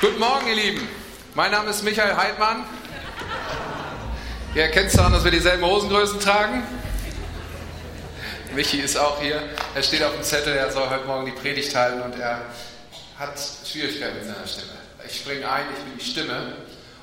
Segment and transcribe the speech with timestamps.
[0.00, 0.88] Guten Morgen, ihr Lieben.
[1.34, 2.64] Mein Name ist Michael Heidmann.
[4.54, 6.62] Ihr erkennt daran, dass wir dieselben Hosengrößen tragen.
[8.54, 9.42] Michi ist auch hier.
[9.74, 12.46] Er steht auf dem Zettel, er soll heute Morgen die Predigt halten und er
[13.18, 13.38] hat
[13.70, 14.72] Schwierigkeiten mit seiner Stimme.
[15.06, 16.54] Ich springe ein, ich bin die Stimme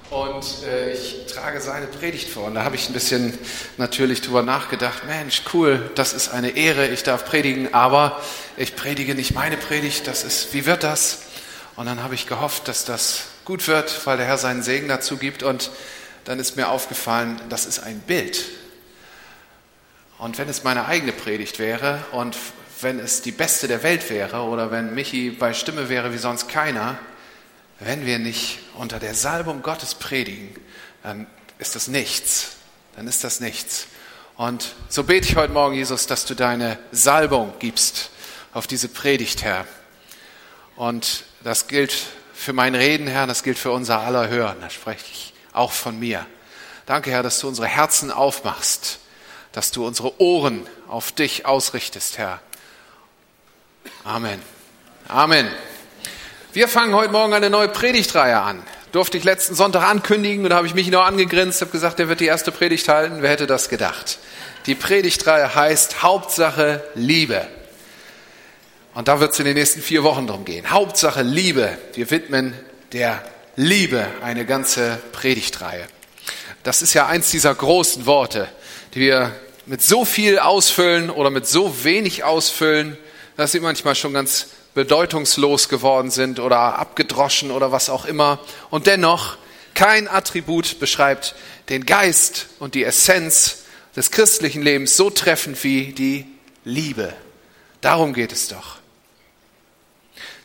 [0.09, 2.45] und äh, ich trage seine Predigt vor.
[2.45, 3.37] Und da habe ich ein bisschen
[3.77, 8.19] natürlich drüber nachgedacht, Mensch, cool, das ist eine Ehre, ich darf predigen, aber
[8.55, 11.26] ich predige nicht meine Predigt, das ist, wie wird das?
[11.77, 15.15] Und dann habe ich gehofft, dass das gut wird, weil der Herr seinen Segen dazu
[15.17, 15.43] gibt.
[15.43, 15.69] Und
[16.25, 18.43] dann ist mir aufgefallen, das ist ein Bild.
[20.17, 22.35] Und wenn es meine eigene Predigt wäre und
[22.81, 26.49] wenn es die beste der Welt wäre oder wenn Michi bei Stimme wäre wie sonst
[26.49, 26.97] keiner,
[27.79, 30.55] wenn wir nicht unter der Salbung Gottes predigen,
[31.03, 31.27] dann
[31.59, 32.53] ist das nichts.
[32.95, 33.85] Dann ist das nichts.
[34.35, 38.09] Und so bete ich heute Morgen, Jesus, dass du deine Salbung gibst
[38.51, 39.67] auf diese Predigt, Herr.
[40.75, 41.95] Und das gilt
[42.33, 44.57] für mein Reden, Herr, das gilt für unser aller Hören.
[44.59, 46.25] Da spreche ich auch von mir.
[46.85, 48.99] Danke, Herr, dass du unsere Herzen aufmachst,
[49.53, 52.41] dass du unsere Ohren auf dich ausrichtest, Herr.
[54.03, 54.41] Amen.
[55.07, 55.49] Amen.
[56.51, 58.61] Wir fangen heute Morgen eine neue Predigtreihe an.
[58.91, 62.09] Durfte ich letzten Sonntag ankündigen und da habe ich mich noch angegrinst, habe gesagt, der
[62.09, 63.21] wird die erste Predigt halten.
[63.21, 64.19] Wer hätte das gedacht?
[64.65, 67.47] Die Predigtreihe heißt Hauptsache Liebe.
[68.97, 70.71] Und da wird es in den nächsten vier Wochen drum gehen.
[70.71, 71.77] Hauptsache Liebe.
[71.93, 72.55] Wir widmen
[72.93, 73.23] der
[73.55, 75.85] Liebe eine ganze Predigtreihe.
[76.63, 78.49] Das ist ja eins dieser großen Worte,
[78.95, 79.35] die wir
[79.67, 82.97] mit so viel ausfüllen oder mit so wenig ausfüllen,
[83.35, 88.39] dass sie manchmal schon ganz bedeutungslos geworden sind oder abgedroschen oder was auch immer.
[88.71, 89.37] Und dennoch,
[89.75, 91.35] kein Attribut beschreibt
[91.69, 93.59] den Geist und die Essenz
[93.95, 96.25] des christlichen Lebens so treffend wie die
[96.63, 97.13] Liebe.
[97.81, 98.79] Darum geht es doch.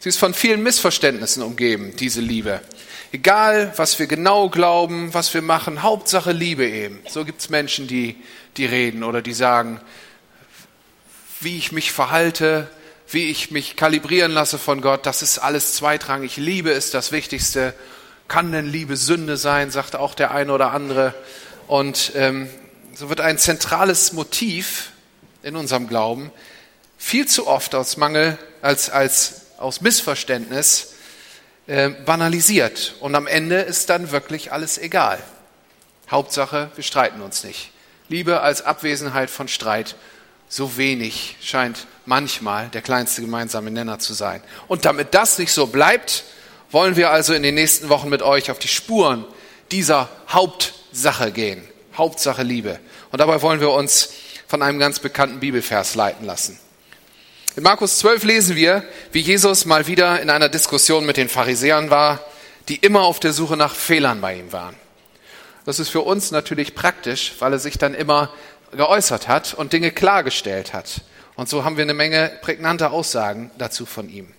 [0.03, 2.61] Sie ist von vielen Missverständnissen umgeben, diese Liebe.
[3.12, 6.98] Egal, was wir genau glauben, was wir machen, Hauptsache Liebe eben.
[7.09, 8.17] So gibt es Menschen, die,
[8.56, 9.81] die reden oder die sagen,
[11.38, 12.69] wie ich mich verhalte,
[13.10, 16.37] wie ich mich kalibrieren lasse von Gott, das ist alles zweitrangig.
[16.37, 17.72] Liebe ist das Wichtigste.
[18.27, 21.15] Kann denn Liebe Sünde sein, sagt auch der eine oder andere.
[21.69, 22.50] Und ähm,
[22.93, 24.91] so wird ein zentrales Motiv
[25.44, 26.32] in unserem Glauben
[26.98, 30.95] viel zu oft aus Mangel, als, als aus Missverständnis
[31.67, 32.95] äh, banalisiert.
[33.00, 35.19] Und am Ende ist dann wirklich alles egal.
[36.11, 37.71] Hauptsache, wir streiten uns nicht.
[38.09, 39.97] Liebe als Abwesenheit von Streit
[40.49, 44.43] so wenig scheint manchmal der kleinste gemeinsame Nenner zu sein.
[44.69, 46.25] Und damit das nicht so bleibt,
[46.71, 49.25] wollen wir also in den nächsten Wochen mit euch auf die Spuren
[49.71, 51.67] dieser Hauptsache gehen.
[51.97, 52.81] Hauptsache Liebe.
[53.11, 54.11] Und dabei wollen wir uns
[54.47, 56.59] von einem ganz bekannten Bibelvers leiten lassen.
[57.55, 58.83] In Markus 12 lesen wir,
[59.13, 62.25] wie Jesus mal wieder in einer Diskussion mit den Pharisäern war,
[62.69, 64.75] die immer auf der Suche nach Fehlern bei ihm waren.
[65.67, 68.33] Das ist für uns natürlich praktisch, weil er sich dann immer
[68.75, 71.03] geäußert hat und Dinge klargestellt hat.
[71.35, 74.33] Und so haben wir eine Menge prägnante Aussagen dazu von ihm.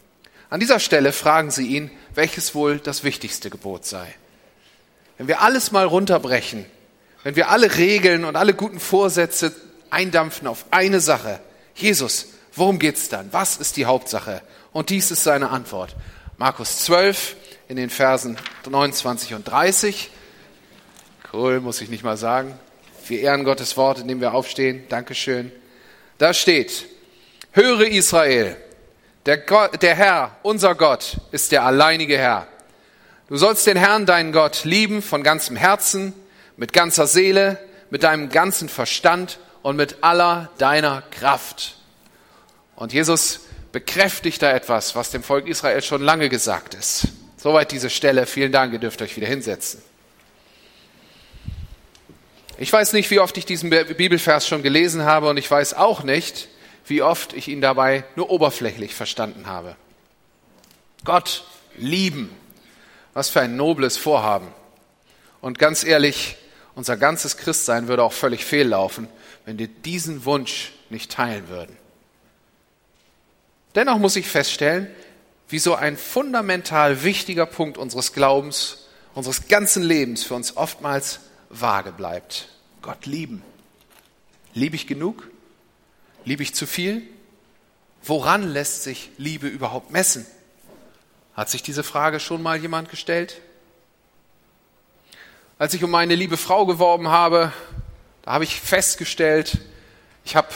[0.50, 4.08] An dieser Stelle fragen sie ihn, welches wohl das wichtigste Gebot sei.
[5.20, 6.66] Wenn wir alles mal runterbrechen,
[7.22, 9.54] wenn wir alle Regeln und alle guten Vorsätze
[9.92, 11.40] eindampfen auf eine Sache,
[11.76, 13.32] Jesus, worum geht's dann?
[13.32, 14.42] Was ist die Hauptsache?
[14.72, 15.96] Und dies ist seine Antwort.
[16.38, 17.36] Markus 12
[17.68, 18.38] in den Versen
[18.70, 20.12] 29 und 30.
[21.32, 22.58] Cool, muss ich nicht mal sagen.
[23.08, 24.84] Wir ehren Gottes Wort, indem wir aufstehen.
[24.90, 25.52] Dankeschön.
[26.18, 26.86] Da steht,
[27.52, 28.56] höre Israel,
[29.26, 32.48] der, Gott, der Herr, unser Gott, ist der alleinige Herr.
[33.28, 36.14] Du sollst den Herrn, deinen Gott, lieben von ganzem Herzen,
[36.58, 37.58] mit ganzer Seele,
[37.90, 41.78] mit deinem ganzen Verstand und mit aller deiner Kraft.
[42.76, 43.42] Und Jesus
[43.72, 47.08] bekräftigt da etwas, was dem Volk Israel schon lange gesagt ist.
[47.38, 48.26] Soweit diese Stelle.
[48.26, 49.82] Vielen Dank, ihr dürft euch wieder hinsetzen.
[52.58, 56.04] Ich weiß nicht, wie oft ich diesen Bibelvers schon gelesen habe und ich weiß auch
[56.04, 56.48] nicht,
[56.86, 59.76] wie oft ich ihn dabei nur oberflächlich verstanden habe.
[61.04, 61.44] Gott
[61.76, 62.30] lieben.
[63.14, 64.48] Was für ein nobles Vorhaben.
[65.42, 66.38] Und ganz ehrlich,
[66.74, 69.08] unser ganzes Christsein würde auch völlig fehllaufen,
[69.46, 71.78] wenn wir diesen Wunsch nicht teilen würden.
[73.76, 74.88] Dennoch muss ich feststellen,
[75.50, 81.92] wie so ein fundamental wichtiger Punkt unseres Glaubens, unseres ganzen Lebens für uns oftmals vage
[81.92, 82.50] bleibt.
[82.82, 83.44] Gott lieben.
[84.54, 85.30] Liebe ich genug?
[86.26, 87.04] Liebe ich zu viel?
[88.04, 90.26] Woran lässt sich Liebe überhaupt messen?
[91.36, 93.42] Hat sich diese Frage schon mal jemand gestellt?
[95.58, 97.54] Als ich um meine liebe Frau geworben habe,
[98.24, 99.60] da habe ich festgestellt,
[100.26, 100.50] ich habe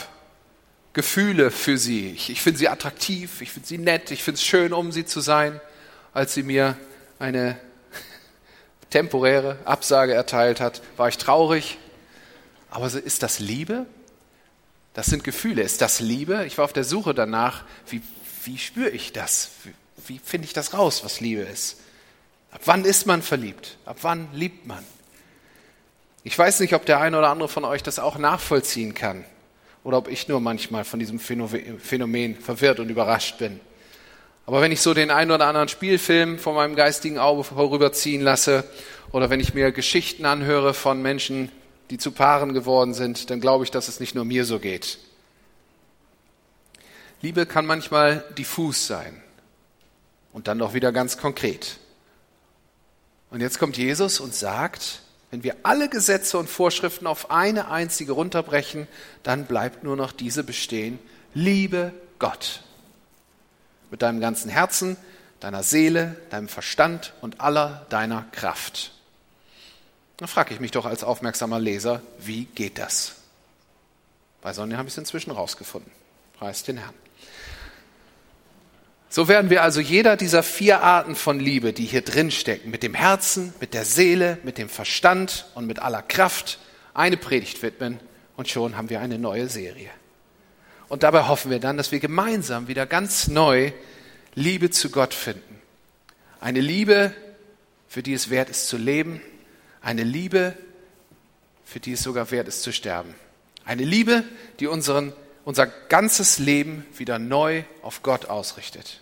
[0.98, 2.10] Gefühle für sie.
[2.10, 5.06] Ich, ich finde sie attraktiv, ich finde sie nett, ich finde es schön, um sie
[5.06, 5.60] zu sein.
[6.12, 6.76] Als sie mir
[7.20, 7.56] eine
[8.90, 11.78] temporäre Absage erteilt hat, war ich traurig.
[12.68, 13.86] Aber ist das Liebe?
[14.92, 15.62] Das sind Gefühle.
[15.62, 16.44] Ist das Liebe?
[16.46, 18.02] Ich war auf der Suche danach, wie,
[18.42, 19.50] wie spüre ich das?
[19.62, 19.74] Wie,
[20.08, 21.76] wie finde ich das raus, was Liebe ist?
[22.50, 23.78] Ab wann ist man verliebt?
[23.84, 24.84] Ab wann liebt man?
[26.24, 29.24] Ich weiß nicht, ob der eine oder andere von euch das auch nachvollziehen kann
[29.88, 33.58] oder ob ich nur manchmal von diesem Phänomen verwirrt und überrascht bin.
[34.44, 38.64] Aber wenn ich so den einen oder anderen Spielfilm vor meinem geistigen Auge vorüberziehen lasse
[39.12, 41.50] oder wenn ich mir Geschichten anhöre von Menschen,
[41.88, 44.98] die zu Paaren geworden sind, dann glaube ich, dass es nicht nur mir so geht.
[47.22, 49.22] Liebe kann manchmal diffus sein
[50.34, 51.78] und dann doch wieder ganz konkret.
[53.30, 58.12] Und jetzt kommt Jesus und sagt, wenn wir alle Gesetze und Vorschriften auf eine einzige
[58.12, 58.88] runterbrechen,
[59.22, 60.98] dann bleibt nur noch diese bestehen.
[61.34, 62.62] Liebe Gott
[63.90, 64.96] mit deinem ganzen Herzen,
[65.40, 68.92] deiner Seele, deinem Verstand und aller deiner Kraft.
[70.16, 73.16] Dann frage ich mich doch als aufmerksamer Leser, wie geht das?
[74.40, 75.90] Bei Sonja habe ich es inzwischen rausgefunden.
[76.38, 76.94] Preis den Herrn.
[79.10, 82.82] So werden wir also jeder dieser vier Arten von Liebe, die hier drin stecken, mit
[82.82, 86.58] dem Herzen, mit der Seele, mit dem Verstand und mit aller Kraft
[86.92, 88.00] eine Predigt widmen
[88.36, 89.90] und schon haben wir eine neue Serie.
[90.88, 93.72] Und dabei hoffen wir dann, dass wir gemeinsam wieder ganz neu
[94.34, 95.60] Liebe zu Gott finden.
[96.40, 97.12] Eine Liebe,
[97.88, 99.20] für die es wert ist zu leben.
[99.80, 100.54] Eine Liebe,
[101.64, 103.14] für die es sogar wert ist zu sterben.
[103.64, 104.24] Eine Liebe,
[104.60, 105.12] die unseren,
[105.48, 109.00] unser ganzes Leben wieder neu auf Gott ausrichtet.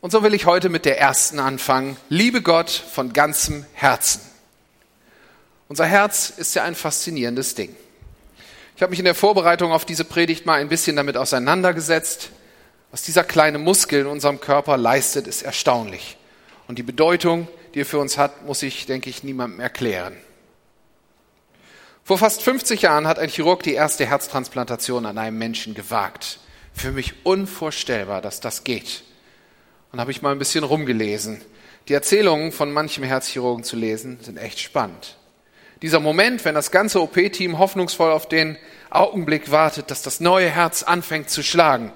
[0.00, 1.96] Und so will ich heute mit der ersten anfangen.
[2.08, 4.20] Liebe Gott von ganzem Herzen.
[5.68, 7.72] Unser Herz ist ja ein faszinierendes Ding.
[8.74, 12.30] Ich habe mich in der Vorbereitung auf diese Predigt mal ein bisschen damit auseinandergesetzt.
[12.90, 16.16] Was dieser kleine Muskel in unserem Körper leistet, ist erstaunlich.
[16.66, 20.16] Und die Bedeutung, die er für uns hat, muss ich, denke ich, niemandem erklären.
[22.04, 26.40] Vor fast 50 Jahren hat ein Chirurg die erste Herztransplantation an einem Menschen gewagt.
[26.74, 29.04] Für mich unvorstellbar, dass das geht.
[29.92, 31.40] Und habe ich mal ein bisschen rumgelesen.
[31.86, 35.16] Die Erzählungen von manchem Herzchirurgen zu lesen, sind echt spannend.
[35.80, 38.58] Dieser Moment, wenn das ganze OP-Team hoffnungsvoll auf den
[38.90, 41.92] Augenblick wartet, dass das neue Herz anfängt zu schlagen.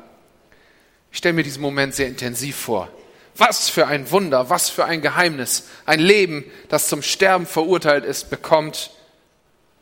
[1.10, 2.88] Ich stelle mir diesen Moment sehr intensiv vor.
[3.36, 5.64] Was für ein Wunder, was für ein Geheimnis.
[5.84, 8.90] Ein Leben, das zum Sterben verurteilt ist, bekommt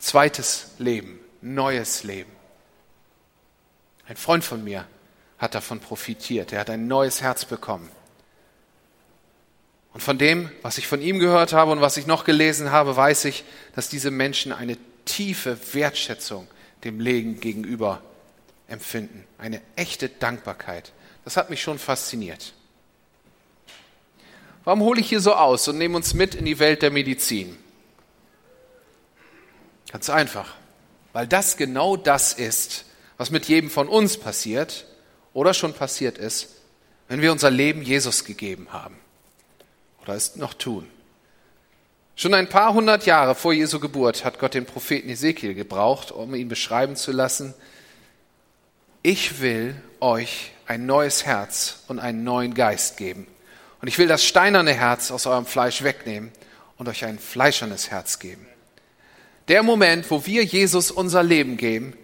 [0.05, 2.31] zweites Leben, neues Leben.
[4.07, 4.85] Ein Freund von mir
[5.39, 6.53] hat davon profitiert.
[6.53, 7.89] Er hat ein neues Herz bekommen.
[9.93, 12.95] Und von dem, was ich von ihm gehört habe und was ich noch gelesen habe,
[12.95, 16.47] weiß ich, dass diese Menschen eine tiefe Wertschätzung
[16.83, 18.03] dem Leben gegenüber
[18.67, 19.25] empfinden.
[19.39, 20.91] Eine echte Dankbarkeit.
[21.23, 22.53] Das hat mich schon fasziniert.
[24.65, 27.57] Warum hole ich hier so aus und nehme uns mit in die Welt der Medizin?
[29.91, 30.55] Ganz einfach,
[31.13, 32.85] weil das genau das ist,
[33.17, 34.85] was mit jedem von uns passiert
[35.33, 36.49] oder schon passiert ist,
[37.07, 38.97] wenn wir unser Leben Jesus gegeben haben
[40.01, 40.87] oder es noch tun.
[42.15, 46.33] Schon ein paar hundert Jahre vor Jesu Geburt hat Gott den Propheten Ezekiel gebraucht, um
[46.33, 47.53] ihn beschreiben zu lassen,
[49.03, 53.27] ich will euch ein neues Herz und einen neuen Geist geben.
[53.81, 56.31] Und ich will das steinerne Herz aus eurem Fleisch wegnehmen
[56.77, 58.47] und euch ein fleischernes Herz geben.
[59.47, 61.95] Der Moment, wo wir Jesus unser Leben geben,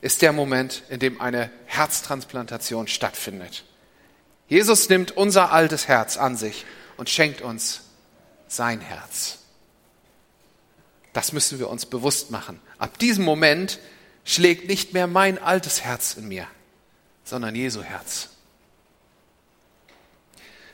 [0.00, 3.64] ist der Moment, in dem eine Herztransplantation stattfindet.
[4.46, 6.64] Jesus nimmt unser altes Herz an sich
[6.96, 7.82] und schenkt uns
[8.46, 9.38] sein Herz.
[11.12, 12.60] Das müssen wir uns bewusst machen.
[12.78, 13.80] Ab diesem Moment
[14.24, 16.46] schlägt nicht mehr mein altes Herz in mir,
[17.24, 18.28] sondern Jesu Herz.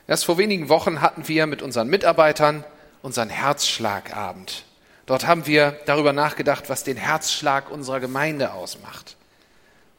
[0.06, 2.64] Erst vor wenigen Wochen hatten wir mit unseren Mitarbeitern
[3.00, 4.64] unseren Herzschlagabend.
[5.06, 9.16] Dort haben wir darüber nachgedacht, was den Herzschlag unserer Gemeinde ausmacht.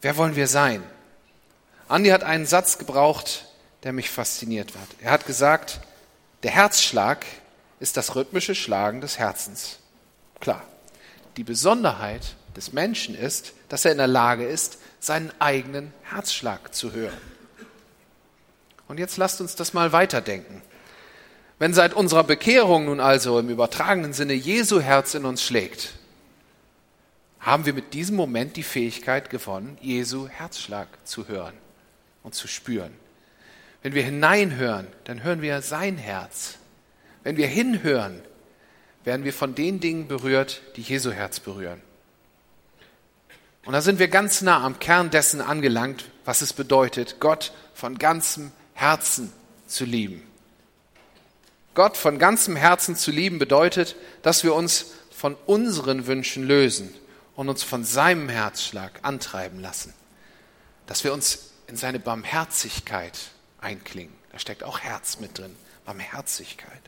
[0.02, 0.84] Wer wollen wir sein?
[1.88, 3.46] Andi hat einen Satz gebraucht,
[3.84, 4.88] der mich fasziniert hat.
[5.02, 5.80] Er hat gesagt,
[6.44, 7.26] der Herzschlag
[7.80, 9.78] ist das rhythmische Schlagen des Herzens.
[10.40, 10.64] Klar.
[11.38, 16.94] Die Besonderheit des Menschen ist, dass er in der Lage ist, seinen eigenen Herzschlag zu
[16.94, 17.22] hören.
[18.88, 20.62] Und jetzt lasst uns das mal weiterdenken.
[21.58, 25.94] Wenn seit unserer Bekehrung nun also im übertragenen Sinne Jesu Herz in uns schlägt,
[27.40, 31.54] haben wir mit diesem Moment die Fähigkeit gewonnen, Jesu Herzschlag zu hören
[32.24, 32.92] und zu spüren.
[33.84, 36.56] Wenn wir hineinhören, dann hören wir sein Herz.
[37.24, 38.22] Wenn wir hinhören,
[39.04, 41.82] werden wir von den Dingen berührt, die Jesu Herz berühren.
[43.64, 47.98] Und da sind wir ganz nah am Kern dessen angelangt, was es bedeutet, Gott von
[47.98, 49.32] ganzem Herzen
[49.68, 50.22] zu lieben.
[51.76, 56.94] Gott von ganzem Herzen zu lieben bedeutet, dass wir uns von unseren Wünschen lösen
[57.36, 59.94] und uns von seinem Herzschlag antreiben lassen.
[60.88, 63.18] Dass wir uns in seine Barmherzigkeit
[63.60, 64.14] einklingen.
[64.32, 65.56] Da steckt auch Herz mit drin.
[65.86, 66.82] Barmherzigkeit.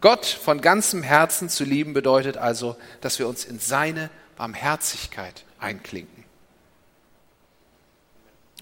[0.00, 6.24] Gott von ganzem Herzen zu lieben bedeutet also, dass wir uns in seine Barmherzigkeit einklinken.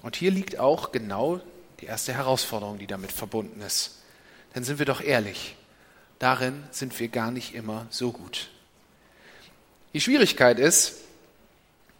[0.02, 1.40] Und hier liegt auch genau
[1.80, 3.97] die erste Herausforderung, die damit verbunden ist.
[4.58, 5.54] Denn sind wir doch ehrlich,
[6.18, 8.48] darin sind wir gar nicht immer so gut.
[9.94, 10.94] Die Schwierigkeit ist,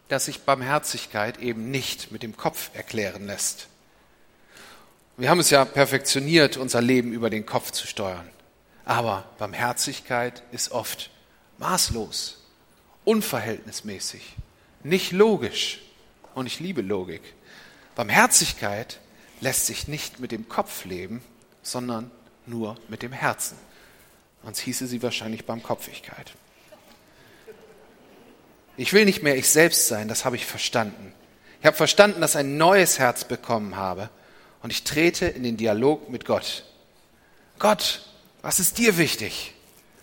[0.08, 3.68] dass sich Barmherzigkeit eben nicht mit dem Kopf erklären lässt.
[5.16, 8.28] Wir haben es ja perfektioniert, unser Leben über den Kopf zu steuern.
[8.84, 11.10] Aber Barmherzigkeit ist oft
[11.58, 12.42] maßlos,
[13.04, 14.34] unverhältnismäßig,
[14.82, 15.78] nicht logisch.
[16.34, 17.22] Und ich liebe Logik.
[17.94, 18.98] Barmherzigkeit
[19.40, 21.22] lässt sich nicht mit dem Kopf leben,
[21.62, 22.10] sondern
[22.48, 23.56] nur mit dem Herzen.
[24.42, 26.32] Sonst hieße sie wahrscheinlich Barmkopfigkeit.
[28.76, 31.12] Ich will nicht mehr ich selbst sein, das habe ich verstanden.
[31.60, 34.08] Ich habe verstanden, dass ich ein neues Herz bekommen habe
[34.62, 36.64] und ich trete in den Dialog mit Gott.
[37.58, 38.02] Gott,
[38.42, 39.52] was ist dir wichtig?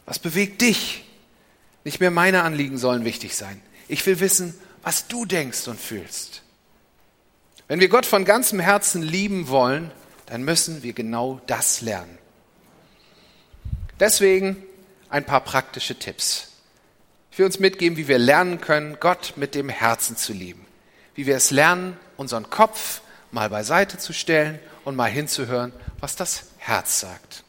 [0.06, 1.06] Was bewegt dich?
[1.86, 3.62] Nicht mehr meine Anliegen sollen wichtig sein.
[3.88, 6.42] Ich will wissen, was du denkst und fühlst.
[7.68, 9.92] Wenn wir Gott von ganzem Herzen lieben wollen,
[10.26, 12.18] dann müssen wir genau das lernen.
[14.00, 14.64] Deswegen
[15.10, 16.52] ein paar praktische Tipps.
[17.32, 20.66] Ich will uns mitgeben, wie wir lernen können, Gott mit dem Herzen zu lieben.
[21.16, 26.46] Wie wir es lernen, unseren Kopf mal beiseite zu stellen und mal hinzuhören, was das
[26.58, 27.44] Herz sagt.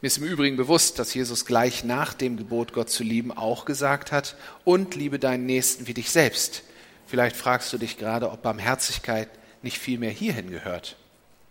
[0.00, 3.64] Mir ist im Übrigen bewusst, dass Jesus gleich nach dem Gebot, Gott zu lieben, auch
[3.64, 6.64] gesagt hat, und liebe deinen Nächsten wie dich selbst.
[7.06, 9.28] Vielleicht fragst du dich gerade, ob Barmherzigkeit
[9.62, 10.96] nicht viel mehr hierhin gehört.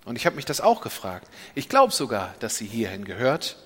[0.05, 1.27] Und ich habe mich das auch gefragt.
[1.55, 3.57] Ich glaube sogar, dass sie hierhin gehört.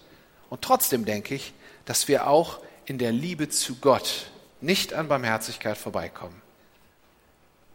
[0.50, 1.54] Und trotzdem denke ich,
[1.86, 6.42] dass wir auch in der Liebe zu Gott nicht an Barmherzigkeit vorbeikommen.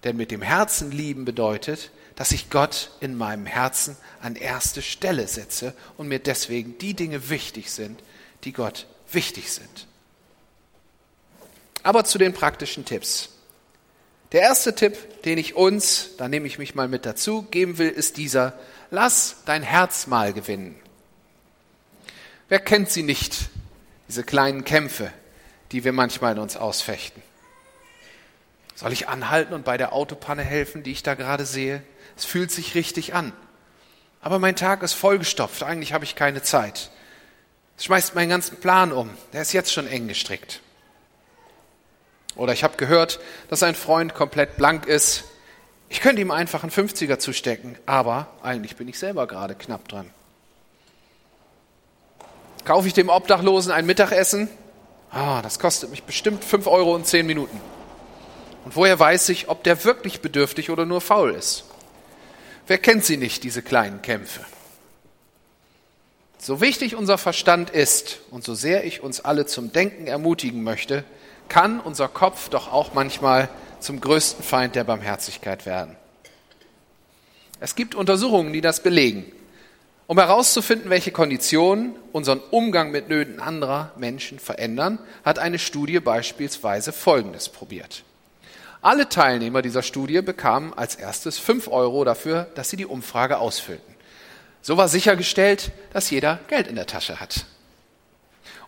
[0.05, 5.27] Denn mit dem Herzen lieben bedeutet, dass ich Gott in meinem Herzen an erste Stelle
[5.27, 8.03] setze und mir deswegen die Dinge wichtig sind,
[8.45, 9.87] die Gott wichtig sind.
[11.83, 13.31] Aber zu den praktischen Tipps.
[14.33, 17.89] Der erste Tipp, den ich uns, da nehme ich mich mal mit dazu, geben will,
[17.89, 18.53] ist dieser,
[18.91, 20.77] lass dein Herz mal gewinnen.
[22.49, 23.49] Wer kennt sie nicht,
[24.09, 25.13] diese kleinen Kämpfe,
[25.73, 27.23] die wir manchmal in uns ausfechten.
[28.77, 31.83] Soll ich anhalten und bei der Autopanne helfen, die ich da gerade sehe?
[32.17, 33.33] Es fühlt sich richtig an.
[34.23, 36.91] Aber mein Tag ist vollgestopft, eigentlich habe ich keine Zeit.
[37.77, 40.61] Es schmeißt meinen ganzen Plan um, der ist jetzt schon eng gestrickt.
[42.41, 43.21] Oder ich habe gehört,
[43.51, 45.25] dass ein Freund komplett blank ist.
[45.91, 50.09] Ich könnte ihm einfach einen 50er zustecken, aber eigentlich bin ich selber gerade knapp dran.
[52.65, 54.49] Kaufe ich dem Obdachlosen ein Mittagessen?
[55.11, 57.61] Ah, das kostet mich bestimmt 5 Euro und 10 Minuten.
[58.65, 61.65] Und woher weiß ich, ob der wirklich bedürftig oder nur faul ist?
[62.67, 64.41] Wer kennt sie nicht, diese kleinen Kämpfe?
[66.39, 71.05] So wichtig unser Verstand ist und so sehr ich uns alle zum Denken ermutigen möchte,
[71.51, 75.97] kann unser Kopf doch auch manchmal zum größten Feind der Barmherzigkeit werden.
[77.61, 79.31] Es gibt Untersuchungen, die das belegen.
[80.07, 86.93] Um herauszufinden, welche Konditionen unseren Umgang mit Nöten anderer Menschen verändern, hat eine Studie beispielsweise
[86.93, 88.03] Folgendes probiert.
[88.83, 93.95] Alle Teilnehmer dieser Studie bekamen als erstes fünf Euro dafür, dass sie die Umfrage ausfüllten.
[94.63, 97.45] So war sichergestellt, dass jeder Geld in der Tasche hat.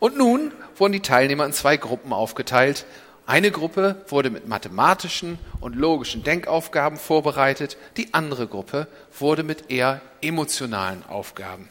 [0.02, 2.86] Und nun wurden die Teilnehmer in zwei Gruppen aufgeteilt
[3.24, 10.00] eine Gruppe wurde mit mathematischen und logischen Denkaufgaben vorbereitet, die andere Gruppe wurde mit eher
[10.20, 11.68] emotionalen Aufgaben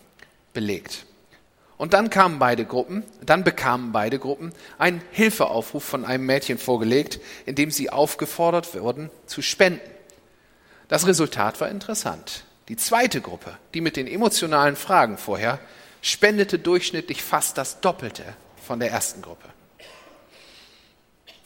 [0.54, 1.06] belegt.
[1.76, 7.20] Und dann kamen beide Gruppen, dann bekamen beide Gruppen einen Hilfeaufruf von einem Mädchen vorgelegt,
[7.46, 9.82] in dem sie aufgefordert wurden zu spenden.
[10.88, 12.46] Das Resultat war interessant.
[12.70, 15.60] Die zweite Gruppe, die mit den emotionalen Fragen vorher,
[16.02, 18.24] spendete durchschnittlich fast das Doppelte
[18.62, 19.48] von der ersten Gruppe.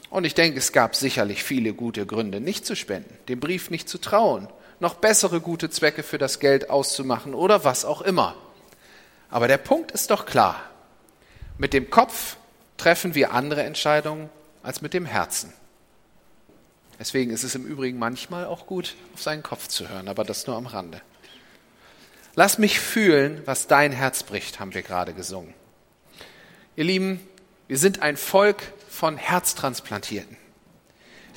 [0.09, 3.89] Und ich denke, es gab sicherlich viele gute Gründe, nicht zu spenden, dem Brief nicht
[3.89, 4.47] zu trauen,
[4.79, 8.35] noch bessere gute Zwecke für das Geld auszumachen oder was auch immer.
[9.29, 10.61] Aber der Punkt ist doch klar.
[11.57, 12.37] Mit dem Kopf
[12.77, 14.29] treffen wir andere Entscheidungen
[14.63, 15.53] als mit dem Herzen.
[16.99, 20.47] Deswegen ist es im Übrigen manchmal auch gut, auf seinen Kopf zu hören, aber das
[20.47, 21.01] nur am Rande.
[22.35, 25.53] Lass mich fühlen, was dein Herz bricht, haben wir gerade gesungen.
[26.75, 27.25] Ihr Lieben,
[27.67, 30.35] wir sind ein Volk von Herztransplantierten.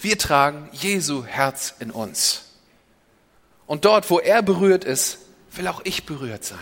[0.00, 2.46] Wir tragen Jesu Herz in uns.
[3.66, 5.18] Und dort, wo er berührt ist,
[5.52, 6.58] will auch ich berührt sein.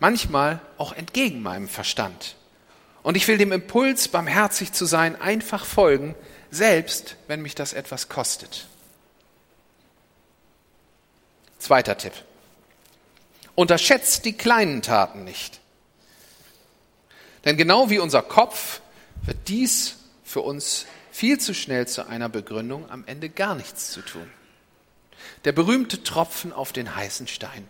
[0.00, 2.36] manchmal auch entgegen meinem Verstand.
[3.02, 6.14] Und ich will dem Impuls, barmherzig zu sein, einfach folgen,
[6.50, 8.66] selbst wenn mich das etwas kostet.
[11.58, 12.12] Zweiter Tipp.
[13.54, 15.60] Unterschätzt die kleinen Taten nicht.
[17.44, 18.80] Denn genau wie unser Kopf
[19.24, 24.00] wird dies für uns viel zu schnell zu einer Begründung, am Ende gar nichts zu
[24.00, 24.28] tun.
[25.44, 27.68] Der berühmte Tropfen auf den heißen Stein.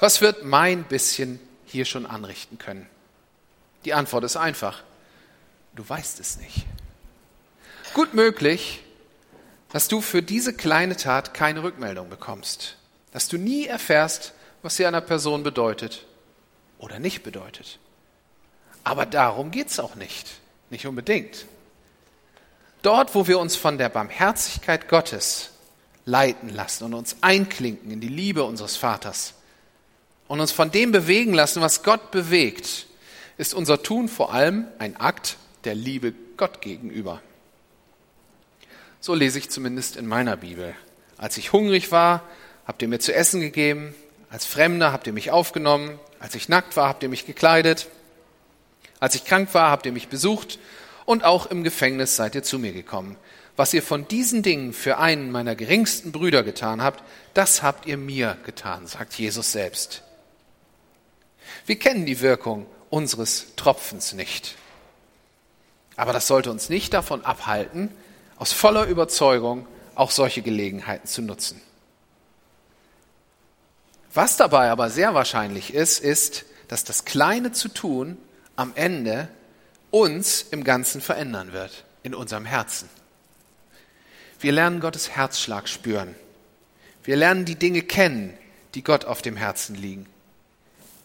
[0.00, 2.88] Was wird mein bisschen hier schon anrichten können?
[3.84, 4.82] Die Antwort ist einfach.
[5.74, 6.64] Du weißt es nicht.
[7.92, 8.82] Gut möglich,
[9.72, 12.76] dass du für diese kleine Tat keine Rückmeldung bekommst,
[13.12, 14.32] dass du nie erfährst,
[14.66, 16.04] was sie einer Person bedeutet
[16.78, 17.78] oder nicht bedeutet.
[18.82, 20.28] Aber darum geht es auch nicht,
[20.70, 21.46] nicht unbedingt.
[22.82, 25.50] Dort, wo wir uns von der Barmherzigkeit Gottes
[26.04, 29.34] leiten lassen und uns einklinken in die Liebe unseres Vaters
[30.26, 32.86] und uns von dem bewegen lassen, was Gott bewegt,
[33.38, 37.22] ist unser Tun vor allem ein Akt der Liebe Gott gegenüber.
[38.98, 40.74] So lese ich zumindest in meiner Bibel.
[41.18, 42.24] Als ich hungrig war,
[42.66, 43.94] habt ihr mir zu essen gegeben,
[44.30, 47.88] als Fremder habt ihr mich aufgenommen, als ich nackt war, habt ihr mich gekleidet,
[49.00, 50.58] als ich krank war, habt ihr mich besucht
[51.04, 53.16] und auch im Gefängnis seid ihr zu mir gekommen.
[53.56, 57.02] Was ihr von diesen Dingen für einen meiner geringsten Brüder getan habt,
[57.32, 60.02] das habt ihr mir getan, sagt Jesus selbst.
[61.64, 64.56] Wir kennen die Wirkung unseres Tropfens nicht.
[65.96, 67.90] Aber das sollte uns nicht davon abhalten,
[68.36, 71.60] aus voller Überzeugung auch solche Gelegenheiten zu nutzen.
[74.16, 78.16] Was dabei aber sehr wahrscheinlich ist, ist, dass das Kleine zu tun
[78.56, 79.28] am Ende
[79.90, 82.88] uns im Ganzen verändern wird, in unserem Herzen.
[84.40, 86.14] Wir lernen Gottes Herzschlag spüren.
[87.04, 88.32] Wir lernen die Dinge kennen,
[88.74, 90.06] die Gott auf dem Herzen liegen.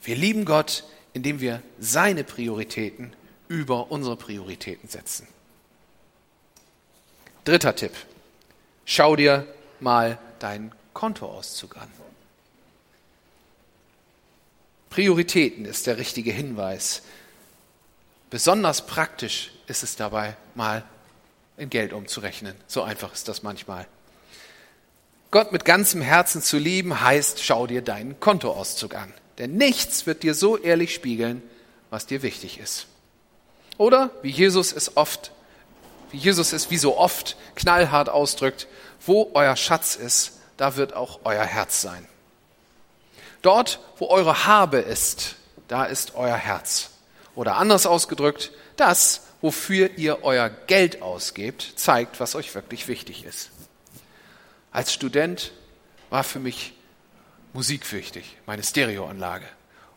[0.01, 3.11] Wir lieben Gott, indem wir seine Prioritäten
[3.49, 5.27] über unsere Prioritäten setzen.
[7.43, 7.91] Dritter Tipp.
[8.85, 9.45] Schau dir
[9.81, 11.89] mal deinen Kontoauszug an.
[14.91, 17.01] Prioritäten ist der richtige Hinweis.
[18.29, 20.83] Besonders praktisch ist es dabei, mal
[21.57, 22.55] in Geld umzurechnen.
[22.67, 23.87] So einfach ist das manchmal.
[25.31, 29.13] Gott mit ganzem Herzen zu lieben, heißt, schau dir deinen Kontoauszug an.
[29.37, 31.41] Denn nichts wird dir so ehrlich spiegeln,
[31.89, 32.87] was dir wichtig ist.
[33.77, 35.31] Oder, wie Jesus es oft,
[36.11, 38.67] wie Jesus es wie so oft knallhart ausdrückt,
[39.05, 42.05] wo euer Schatz ist, da wird auch euer Herz sein.
[43.41, 45.35] Dort, wo eure Habe ist,
[45.67, 46.91] da ist euer Herz.
[47.35, 53.51] Oder anders ausgedrückt, das, wofür ihr euer Geld ausgebt, zeigt, was euch wirklich wichtig ist.
[54.71, 55.51] Als Student
[56.09, 56.73] war für mich
[57.53, 59.45] Musik wichtig, meine Stereoanlage.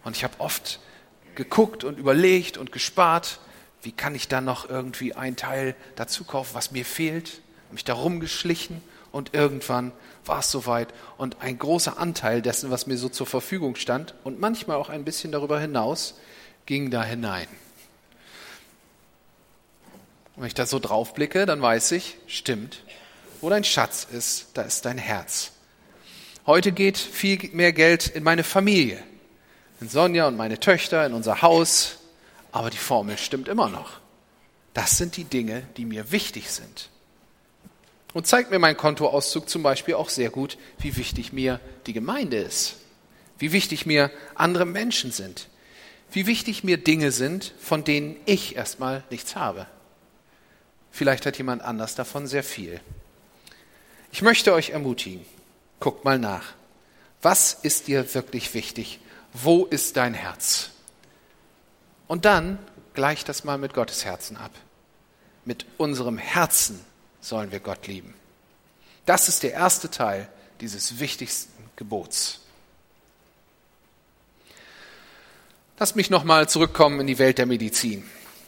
[0.02, 0.80] Und ich habe oft
[1.34, 3.38] geguckt und überlegt und gespart,
[3.82, 8.20] wie kann ich dann noch irgendwie ein Teil dazu kaufen, was mir fehlt, mich darum
[8.20, 9.92] geschlichen und irgendwann
[10.26, 14.40] war es soweit und ein großer Anteil dessen, was mir so zur Verfügung stand und
[14.40, 16.14] manchmal auch ein bisschen darüber hinaus,
[16.66, 17.46] ging da hinein.
[20.36, 22.82] Wenn ich da so drauf blicke, dann weiß ich, stimmt,
[23.40, 25.52] wo dein Schatz ist, da ist dein Herz.
[26.46, 29.02] Heute geht viel mehr Geld in meine Familie,
[29.80, 31.98] in Sonja und meine Töchter, in unser Haus,
[32.52, 34.00] aber die Formel stimmt immer noch.
[34.74, 36.90] Das sind die Dinge, die mir wichtig sind.
[38.14, 42.38] Und zeigt mir mein Kontoauszug zum Beispiel auch sehr gut, wie wichtig mir die Gemeinde
[42.38, 42.76] ist,
[43.38, 45.48] wie wichtig mir andere Menschen sind,
[46.12, 49.66] wie wichtig mir Dinge sind, von denen ich erstmal nichts habe.
[50.92, 52.80] Vielleicht hat jemand anders davon sehr viel.
[54.12, 55.26] Ich möchte euch ermutigen,
[55.80, 56.54] guckt mal nach.
[57.20, 59.00] Was ist dir wirklich wichtig?
[59.32, 60.70] Wo ist dein Herz?
[62.06, 62.60] Und dann
[62.92, 64.52] gleicht das mal mit Gottes Herzen ab.
[65.44, 66.78] Mit unserem Herzen
[67.24, 68.14] sollen wir Gott lieben.
[69.06, 70.28] Das ist der erste Teil
[70.60, 72.40] dieses wichtigsten Gebots.
[75.78, 78.04] Lass mich nochmal zurückkommen in die Welt der Medizin.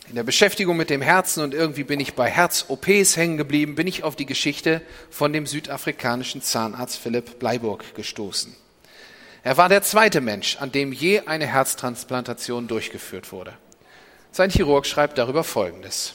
[0.09, 3.89] In der Beschäftigung mit dem Herzen und irgendwie bin ich bei Herz-OPs hängen geblieben, bin
[3.89, 8.55] ich auf die Geschichte von dem südafrikanischen Zahnarzt Philipp Bleiburg gestoßen.
[9.43, 13.55] Er war der zweite Mensch, an dem je eine Herztransplantation durchgeführt wurde.
[14.31, 16.15] Sein Chirurg schreibt darüber Folgendes.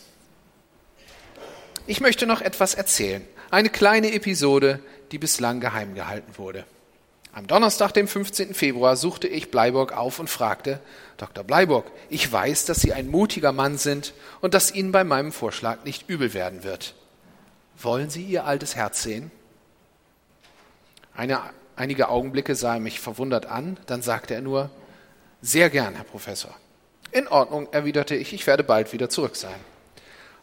[1.88, 3.26] Ich möchte noch etwas erzählen.
[3.50, 4.80] Eine kleine Episode,
[5.12, 6.64] die bislang geheim gehalten wurde.
[7.34, 8.54] Am Donnerstag, dem 15.
[8.54, 10.80] Februar, suchte ich Bleiburg auf und fragte,
[11.18, 11.44] Dr.
[11.44, 15.84] Bleiburg, ich weiß, dass Sie ein mutiger Mann sind und dass Ihnen bei meinem Vorschlag
[15.84, 16.94] nicht übel werden wird.
[17.80, 19.32] Wollen Sie Ihr altes Herz sehen?
[21.16, 21.40] Eine,
[21.76, 24.70] einige Augenblicke sah er mich verwundert an, dann sagte er nur,
[25.42, 26.54] Sehr gern, Herr Professor.
[27.12, 29.60] In Ordnung, erwiderte ich, ich werde bald wieder zurück sein.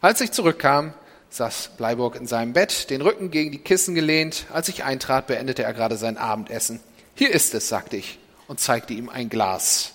[0.01, 0.93] Als ich zurückkam,
[1.29, 4.45] saß Bleiburg in seinem Bett, den Rücken gegen die Kissen gelehnt.
[4.51, 6.79] Als ich eintrat, beendete er gerade sein Abendessen.
[7.15, 9.93] Hier ist es, sagte ich und zeigte ihm ein Glas.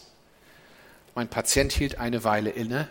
[1.14, 2.88] Mein Patient hielt eine Weile inne,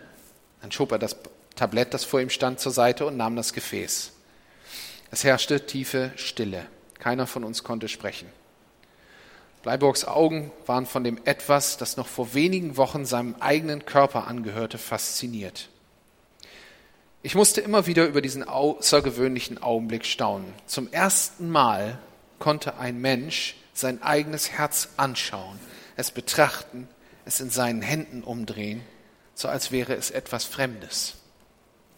[0.60, 1.16] dann schob er das
[1.56, 4.12] Tablett, das vor ihm stand, zur Seite und nahm das Gefäß.
[5.10, 6.66] Es herrschte tiefe Stille.
[6.98, 8.28] Keiner von uns konnte sprechen.
[9.62, 14.76] Bleiburgs Augen waren von dem Etwas, das noch vor wenigen Wochen seinem eigenen Körper angehörte,
[14.76, 15.68] fasziniert.
[17.26, 20.52] Ich musste immer wieder über diesen außergewöhnlichen Augenblick staunen.
[20.66, 21.98] Zum ersten Mal
[22.38, 25.58] konnte ein Mensch sein eigenes Herz anschauen,
[25.96, 26.86] es betrachten,
[27.24, 28.82] es in seinen Händen umdrehen,
[29.34, 31.14] so als wäre es etwas Fremdes.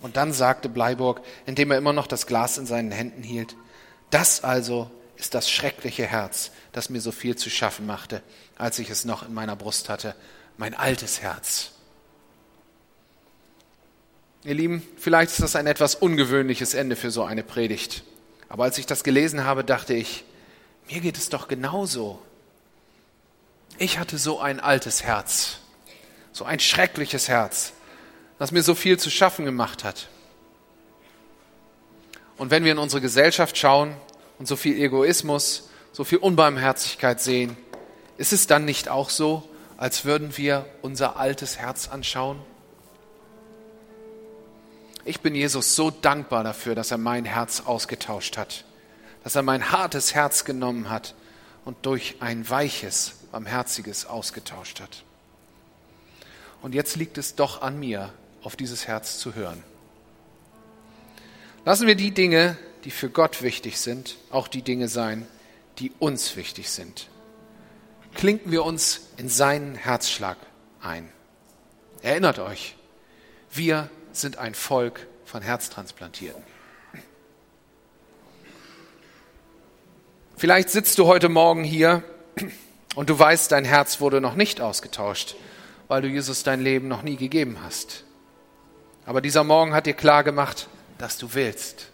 [0.00, 3.56] Und dann sagte Bleiburg, indem er immer noch das Glas in seinen Händen hielt,
[4.10, 8.22] das also ist das schreckliche Herz, das mir so viel zu schaffen machte,
[8.56, 10.14] als ich es noch in meiner Brust hatte,
[10.56, 11.72] mein altes Herz.
[14.46, 18.04] Ihr Lieben, vielleicht ist das ein etwas ungewöhnliches Ende für so eine Predigt.
[18.48, 20.22] Aber als ich das gelesen habe, dachte ich,
[20.88, 22.22] mir geht es doch genauso.
[23.76, 25.58] Ich hatte so ein altes Herz,
[26.30, 27.72] so ein schreckliches Herz,
[28.38, 30.06] das mir so viel zu schaffen gemacht hat.
[32.36, 33.96] Und wenn wir in unsere Gesellschaft schauen
[34.38, 37.56] und so viel Egoismus, so viel Unbarmherzigkeit sehen,
[38.16, 39.42] ist es dann nicht auch so,
[39.76, 42.38] als würden wir unser altes Herz anschauen?
[45.08, 48.64] Ich bin Jesus so dankbar dafür, dass er mein Herz ausgetauscht hat,
[49.22, 51.14] dass er mein hartes Herz genommen hat
[51.64, 55.04] und durch ein weiches, barmherziges ausgetauscht hat.
[56.60, 59.62] Und jetzt liegt es doch an mir, auf dieses Herz zu hören.
[61.64, 65.28] Lassen wir die Dinge, die für Gott wichtig sind, auch die Dinge sein,
[65.78, 67.06] die uns wichtig sind.
[68.14, 70.36] Klinken wir uns in seinen Herzschlag
[70.80, 71.08] ein.
[72.02, 72.74] Erinnert euch,
[73.52, 73.88] wir
[74.20, 76.42] sind ein Volk von Herztransplantierten.
[80.36, 82.02] Vielleicht sitzt du heute Morgen hier
[82.94, 85.34] und du weißt, dein Herz wurde noch nicht ausgetauscht,
[85.88, 88.04] weil du Jesus dein Leben noch nie gegeben hast.
[89.06, 91.88] Aber dieser Morgen hat dir klar gemacht, dass du willst.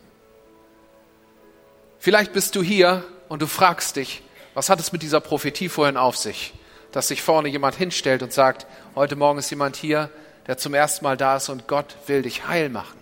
[1.98, 4.22] Vielleicht bist du hier und du fragst dich,
[4.54, 6.52] was hat es mit dieser Prophetie vorhin auf sich,
[6.90, 10.10] dass sich vorne jemand hinstellt und sagt, heute Morgen ist jemand hier,
[10.46, 12.98] der zum ersten Mal da ist und Gott will dich heil machen.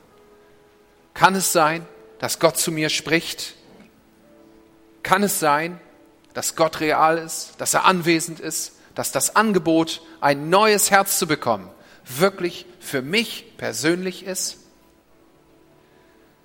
[1.14, 1.87] Kann es sein,
[2.18, 3.55] dass Gott zu mir spricht?
[5.03, 5.81] Kann es sein,
[6.35, 11.26] dass Gott real ist, dass er anwesend ist, dass das Angebot, ein neues Herz zu
[11.26, 11.70] bekommen,
[12.05, 14.59] wirklich für mich persönlich ist?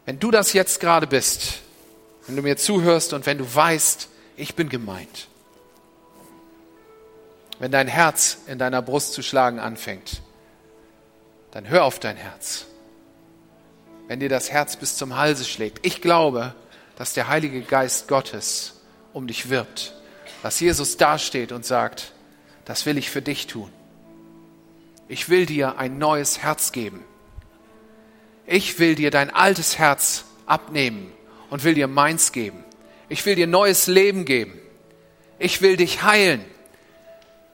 [0.05, 1.59] Wenn du das jetzt gerade bist,
[2.27, 5.27] wenn du mir zuhörst und wenn du weißt, ich bin gemeint,
[7.59, 10.21] wenn dein Herz in deiner Brust zu schlagen anfängt,
[11.55, 12.65] dann hör auf dein Herz.
[14.09, 15.85] Wenn dir das Herz bis zum Halse schlägt.
[15.85, 16.53] Ich glaube,
[16.97, 18.81] dass der Heilige Geist Gottes
[19.13, 19.93] um dich wirbt.
[20.43, 22.11] Dass Jesus dasteht und sagt,
[22.65, 23.71] das will ich für dich tun.
[25.07, 27.05] Ich will dir ein neues Herz geben.
[28.45, 31.09] Ich will dir dein altes Herz abnehmen
[31.49, 32.65] und will dir meins geben.
[33.07, 34.59] Ich will dir neues Leben geben.
[35.39, 36.43] Ich will dich heilen.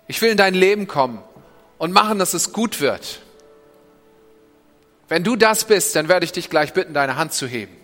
[0.08, 1.22] Ich will in dein Leben kommen
[1.78, 3.22] und machen, dass es gut wird.
[5.12, 7.76] Wenn du das bist, dann werde ich dich gleich bitten, deine Hand zu heben.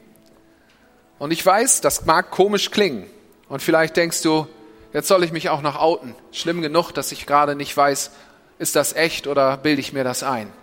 [1.19, 3.05] Und ich weiß, das mag komisch klingen.
[3.49, 4.47] Und vielleicht denkst du,
[4.93, 6.15] jetzt soll ich mich auch noch outen.
[6.31, 8.11] Schlimm genug, dass ich gerade nicht weiß,
[8.59, 10.53] ist das echt oder bilde ich mir das ein.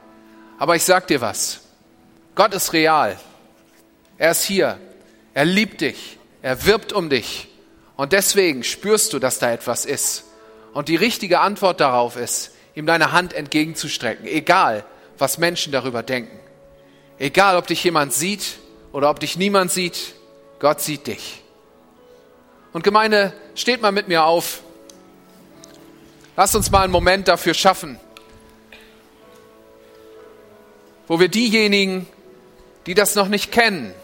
[0.59, 1.61] Aber ich sag dir was.
[2.35, 3.21] Gott ist real.
[4.17, 4.79] Er ist hier.
[5.35, 6.19] Er liebt dich.
[6.41, 7.49] Er wirbt um dich.
[7.95, 10.25] Und deswegen spürst du, dass da etwas ist.
[10.73, 14.87] Und die richtige Antwort darauf ist, ihm deine Hand entgegenzustrecken, egal
[15.19, 16.41] was Menschen darüber denken.
[17.19, 18.59] Egal, ob dich jemand sieht
[18.93, 20.15] oder ob dich niemand sieht,
[20.59, 21.43] Gott sieht dich.
[22.73, 24.63] Und Gemeinde, steht mal mit mir auf.
[26.37, 28.01] Lasst uns mal einen Moment dafür schaffen,
[31.07, 32.09] wo wir diejenigen,
[32.87, 33.95] die das noch nicht kennen,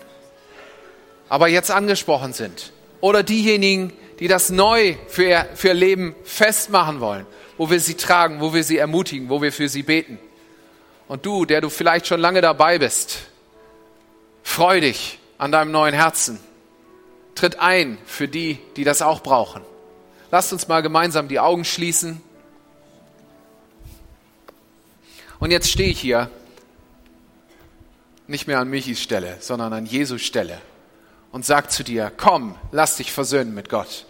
[1.29, 7.01] aber jetzt angesprochen sind, oder diejenigen, die das neu für ihr, für ihr Leben festmachen
[7.01, 7.27] wollen,
[7.59, 10.19] wo wir sie tragen, wo wir sie ermutigen, wo wir für sie beten.
[11.11, 13.19] Und du, der du vielleicht schon lange dabei bist,
[14.45, 16.39] freu dich an deinem neuen Herzen.
[17.35, 19.63] Tritt ein für die, die das auch brauchen.
[20.31, 22.23] Lasst uns mal gemeinsam die Augen schließen.
[25.41, 26.31] Und jetzt stehe ich hier
[28.29, 30.59] nicht mehr an Michis Stelle, sondern an Jesus Stelle
[31.33, 34.07] und sag zu dir, komm, lass dich versöhnen mit Gott.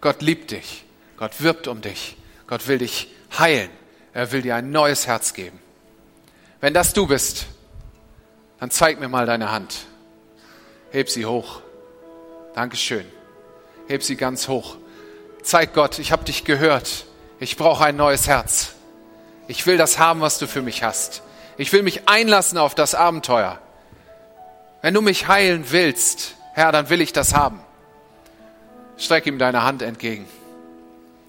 [0.00, 0.84] Gott liebt dich.
[1.16, 2.16] Gott wirbt um dich.
[2.46, 3.70] Gott will dich heilen.
[4.12, 5.65] Er will dir ein neues Herz geben.
[6.66, 7.46] Wenn das du bist,
[8.58, 9.86] dann zeig mir mal deine Hand.
[10.90, 11.60] Heb sie hoch.
[12.56, 13.06] Dankeschön.
[13.86, 14.76] Heb sie ganz hoch.
[15.44, 17.06] Zeig Gott, ich habe dich gehört.
[17.38, 18.72] Ich brauche ein neues Herz.
[19.46, 21.22] Ich will das haben, was du für mich hast.
[21.56, 23.60] Ich will mich einlassen auf das Abenteuer.
[24.82, 27.60] Wenn du mich heilen willst, Herr, dann will ich das haben.
[28.96, 30.26] Streck ihm deine Hand entgegen.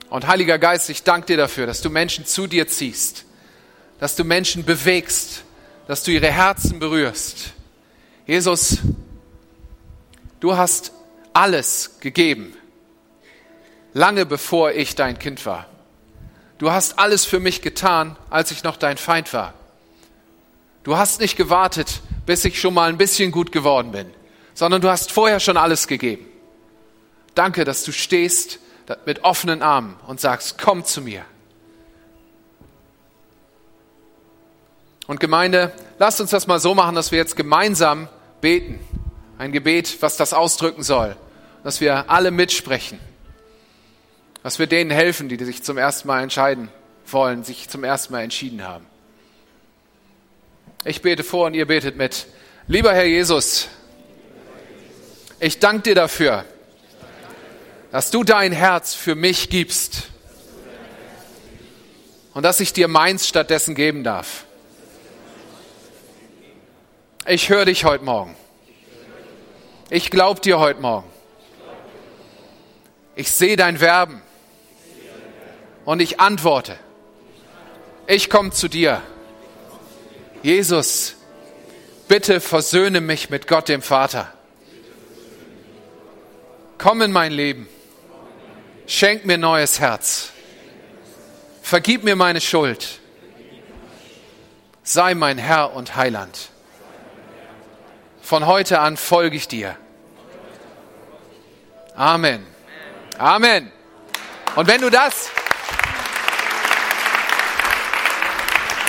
[0.09, 3.27] Und Heiliger Geist, ich danke dir dafür, dass du Menschen zu dir ziehst,
[3.99, 5.43] dass du Menschen bewegst,
[5.87, 7.53] dass du ihre Herzen berührst.
[8.25, 8.79] Jesus,
[10.39, 10.91] du hast
[11.33, 12.53] alles gegeben,
[13.93, 15.67] lange bevor ich dein Kind war.
[16.57, 19.53] Du hast alles für mich getan, als ich noch dein Feind war.
[20.83, 24.11] Du hast nicht gewartet, bis ich schon mal ein bisschen gut geworden bin,
[24.53, 26.25] sondern du hast vorher schon alles gegeben.
[27.35, 28.59] Danke, dass du stehst
[29.05, 31.23] mit offenen Armen und sagst, komm zu mir.
[35.07, 38.09] Und Gemeinde, lasst uns das mal so machen, dass wir jetzt gemeinsam
[38.41, 38.79] beten.
[39.37, 41.15] Ein Gebet, was das ausdrücken soll.
[41.63, 42.99] Dass wir alle mitsprechen.
[44.43, 46.69] Dass wir denen helfen, die sich zum ersten Mal entscheiden
[47.05, 48.85] wollen, sich zum ersten Mal entschieden haben.
[50.83, 52.27] Ich bete vor und ihr betet mit.
[52.67, 53.69] Lieber Herr Jesus,
[55.39, 56.45] ich danke dir dafür,
[57.91, 60.09] dass du dein Herz für mich gibst
[62.33, 64.46] und dass ich dir meins stattdessen geben darf.
[67.29, 68.37] Ich höre dich heute Morgen.
[69.89, 71.09] Ich glaube dir heute Morgen.
[73.17, 74.21] Ich sehe dein Werben
[75.83, 76.77] und ich antworte.
[78.07, 79.01] Ich komme zu dir.
[80.41, 81.15] Jesus,
[82.07, 84.31] bitte versöhne mich mit Gott dem Vater.
[86.77, 87.67] Komm in mein Leben.
[88.85, 90.29] Schenk mir neues Herz.
[91.61, 93.01] Vergib mir meine Schuld.
[94.81, 96.51] Sei mein Herr und Heiland.
[98.27, 99.77] Von heute an folge ich dir.
[101.95, 102.45] Amen.
[103.17, 103.71] Amen.
[104.57, 105.29] Und wenn du das,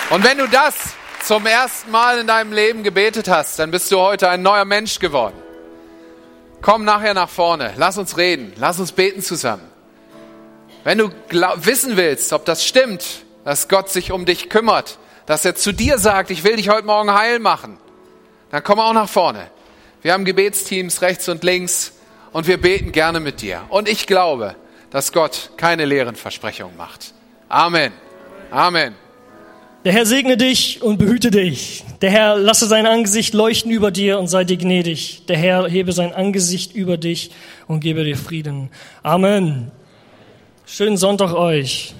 [0.09, 0.75] und wenn du das
[1.23, 4.99] zum ersten Mal in deinem Leben gebetet hast, dann bist du heute ein neuer Mensch
[4.99, 5.41] geworden.
[6.61, 9.63] Komm nachher nach vorne, lass uns reden, lass uns beten zusammen.
[10.83, 11.11] Wenn du
[11.55, 15.97] wissen willst, ob das stimmt, dass Gott sich um dich kümmert, dass er zu dir
[15.97, 17.79] sagt, ich will dich heute Morgen heil machen,
[18.51, 19.47] dann komm auch nach vorne.
[20.01, 21.93] Wir haben Gebetsteams rechts und links
[22.31, 23.61] und wir beten gerne mit dir.
[23.69, 24.55] Und ich glaube,
[24.91, 27.13] dass Gott keine leeren Versprechungen macht.
[27.47, 27.91] Amen.
[28.51, 28.95] Amen.
[29.85, 31.85] Der Herr segne dich und behüte dich.
[32.01, 35.25] Der Herr lasse sein Angesicht leuchten über dir und sei dir gnädig.
[35.27, 37.31] Der Herr hebe sein Angesicht über dich
[37.67, 38.71] und gebe dir Frieden.
[39.03, 39.71] Amen.
[40.65, 41.95] Schönen Sonntag euch.